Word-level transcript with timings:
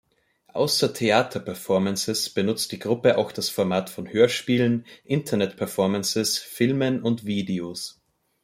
Außer 0.47 0.95
Theater-Performances 0.95 2.31
benutzt 2.33 2.71
die 2.71 2.79
Gruppe 2.79 3.19
auch 3.19 3.31
das 3.31 3.49
Format 3.51 3.91
von 3.91 4.11
Hörspielen, 4.11 4.87
Internet-Performances, 5.03 6.39
Filmen 6.39 7.03
und 7.03 7.25
Videos. 7.27 8.01